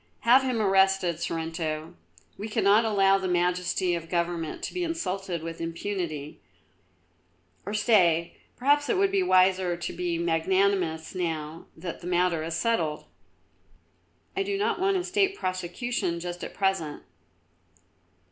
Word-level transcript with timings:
"Have 0.21 0.41
him 0.41 0.59
arrested, 0.59 1.19
Sorrento. 1.19 1.93
We 2.35 2.49
cannot 2.49 2.85
allow 2.85 3.19
the 3.19 3.27
majesty 3.27 3.93
of 3.93 4.09
Government 4.09 4.63
to 4.63 4.73
be 4.73 4.83
insulted 4.83 5.43
with 5.43 5.61
impunity, 5.61 6.41
or 7.67 7.75
stay, 7.75 8.35
perhaps 8.57 8.89
it 8.89 8.97
would 8.97 9.11
be 9.11 9.21
wiser 9.21 9.77
to 9.77 9.93
be 9.93 10.17
magnanimous 10.17 11.13
now 11.13 11.67
that 11.77 12.01
the 12.01 12.07
matter 12.07 12.41
is 12.43 12.55
settled. 12.55 13.05
I 14.35 14.41
do 14.41 14.57
not 14.57 14.79
want 14.79 14.97
a 14.97 15.03
State 15.03 15.35
prosecution 15.37 16.19
just 16.19 16.43
at 16.43 16.55
present." 16.55 17.03